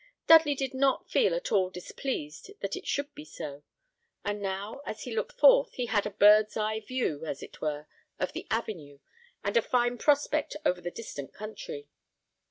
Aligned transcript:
Dudley 0.25 0.55
did 0.55 0.73
not 0.73 1.07
feel 1.11 1.35
at 1.35 1.51
all 1.51 1.69
displeased 1.69 2.49
that 2.61 2.75
it 2.75 2.87
should 2.87 3.13
be 3.13 3.23
so; 3.23 3.61
and 4.25 4.41
now 4.41 4.81
as 4.83 5.03
he 5.03 5.13
looked 5.15 5.33
forth, 5.39 5.75
he 5.75 5.85
had 5.85 6.07
a 6.07 6.09
bird's 6.09 6.57
eye 6.57 6.79
view, 6.79 7.23
as 7.23 7.43
it 7.43 7.61
were, 7.61 7.85
of 8.17 8.33
the 8.33 8.47
avenue, 8.49 8.97
and 9.43 9.55
a 9.57 9.61
fine 9.61 9.99
prospect 9.99 10.55
over 10.65 10.81
the 10.81 10.89
distant 10.89 11.33
country. 11.35 11.87